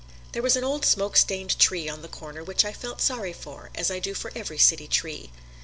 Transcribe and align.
There 0.31 0.41
was 0.41 0.55
an 0.55 0.63
old 0.63 0.83
smoke 0.83 1.15
stained 1.15 1.59
tree 1.59 1.87
on 1.87 2.01
the 2.01 2.07
corner 2.07 2.43
which 2.43 2.65
I 2.65 2.73
felt 2.73 3.01
sorry 3.01 3.33
for, 3.33 3.69
as 3.75 3.91
I 3.91 3.99
do 3.99 4.15
for 4.15 4.31
every 4.35 4.57
city 4.57 4.87
tree. 4.87 5.29